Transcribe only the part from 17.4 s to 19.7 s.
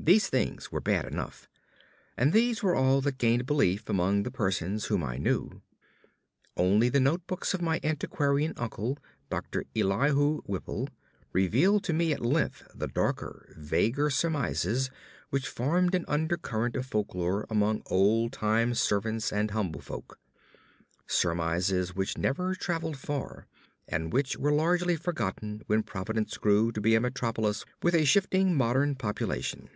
among old time servants and